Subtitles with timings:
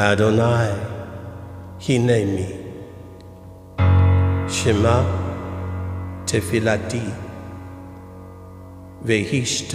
[0.00, 0.72] Adonai,
[1.78, 2.48] Hineni,
[4.48, 5.04] Shema,
[6.24, 7.04] Tefilati,
[9.04, 9.68] Vehish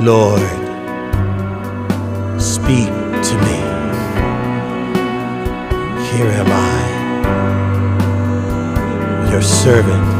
[0.00, 0.40] Lord,
[2.40, 3.58] speak to me.
[6.06, 6.78] Here am I.
[9.32, 10.17] Your servant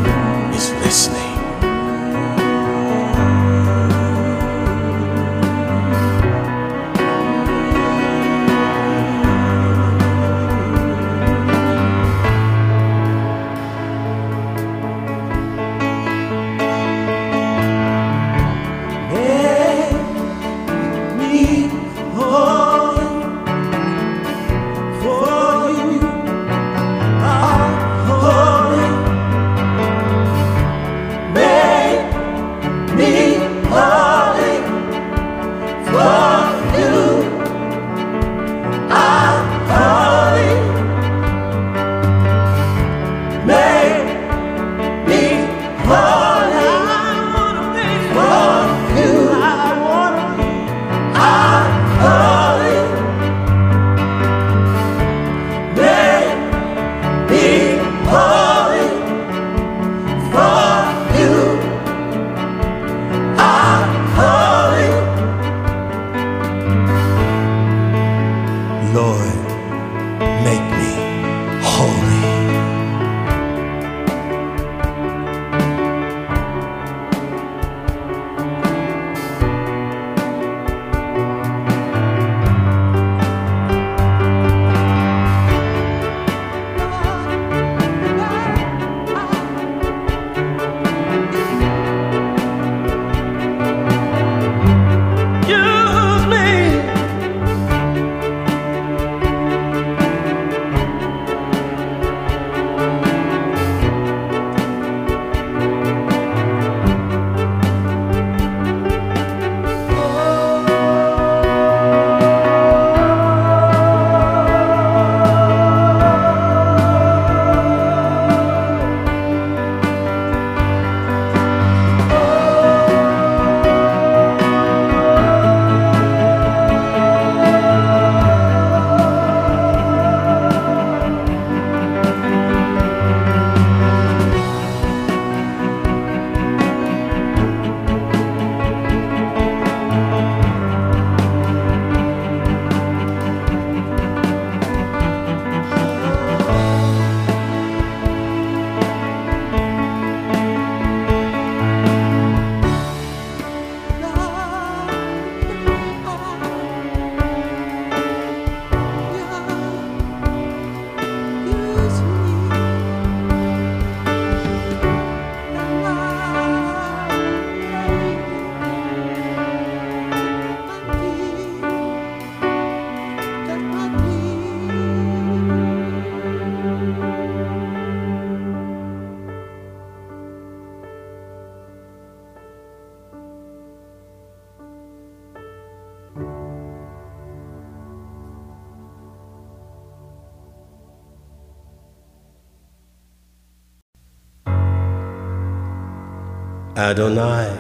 [196.79, 197.51] Adonai,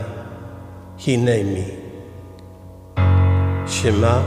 [0.97, 1.67] Hineni,
[3.67, 4.23] Shema,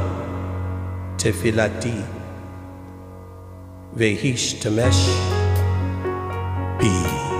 [1.16, 2.06] Tefilati,
[3.96, 5.08] Vehishtemesh,
[6.78, 7.31] Be.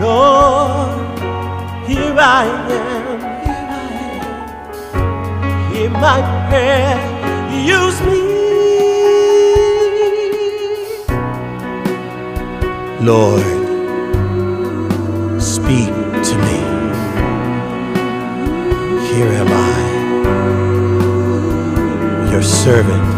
[0.00, 0.92] Lord,
[1.88, 3.20] here I am
[5.72, 6.98] Hear my prayer,
[7.66, 8.20] use me
[13.00, 13.46] Lord,
[15.42, 15.97] speak.
[19.18, 19.50] Here am I,
[22.30, 23.17] your servant.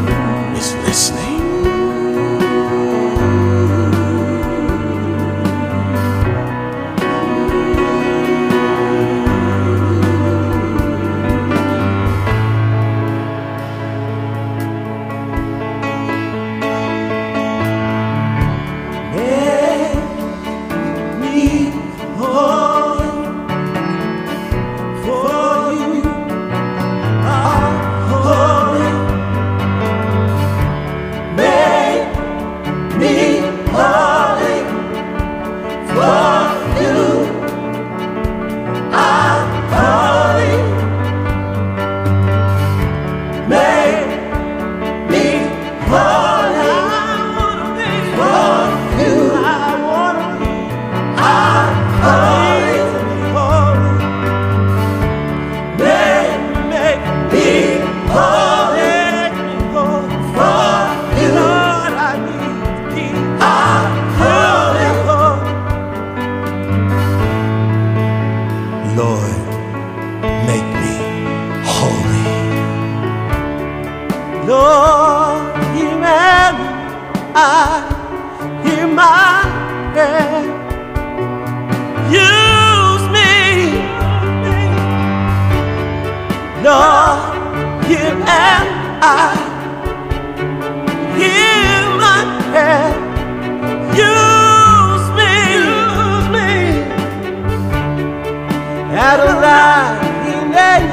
[99.51, 100.87] שמע, הנני,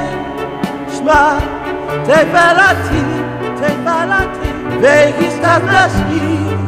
[0.96, 1.38] שמע,
[2.04, 3.02] תפלתי,
[3.56, 4.48] תפלתי,
[4.80, 6.67] והסתת נשמי.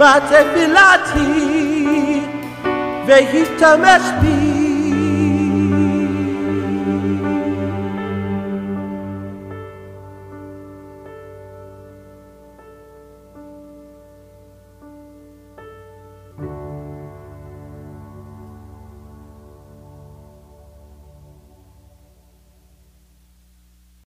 [0.00, 1.26] matefilati,
[3.06, 4.39] vehitamespi.